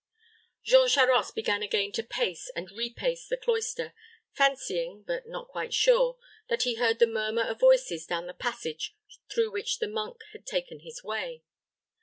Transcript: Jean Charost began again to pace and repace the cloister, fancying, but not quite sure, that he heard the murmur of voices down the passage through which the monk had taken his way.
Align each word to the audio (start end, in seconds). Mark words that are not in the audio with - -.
Jean 0.63 0.89
Charost 0.89 1.35
began 1.35 1.61
again 1.61 1.91
to 1.91 2.01
pace 2.01 2.49
and 2.55 2.71
repace 2.71 3.27
the 3.27 3.37
cloister, 3.37 3.93
fancying, 4.33 5.03
but 5.03 5.27
not 5.27 5.47
quite 5.49 5.75
sure, 5.75 6.17
that 6.49 6.63
he 6.63 6.73
heard 6.73 6.97
the 6.97 7.05
murmur 7.05 7.43
of 7.43 7.59
voices 7.59 8.07
down 8.07 8.25
the 8.25 8.33
passage 8.33 8.95
through 9.31 9.51
which 9.51 9.77
the 9.77 9.87
monk 9.87 10.21
had 10.31 10.43
taken 10.47 10.79
his 10.79 11.03
way. 11.03 11.43